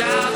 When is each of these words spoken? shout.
shout. 0.00 0.29